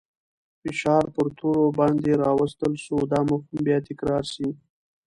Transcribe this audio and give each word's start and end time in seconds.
فشار 0.61 1.03
پر 1.13 1.27
تورو 1.37 1.65
باندې 1.79 2.11
راوستل 2.23 2.73
سو. 2.85 2.95
دا 3.11 3.19
مفهوم 3.29 3.41
به 3.51 3.59
بیا 3.65 3.77
تکرار 3.87 4.23
سي. 4.33 4.47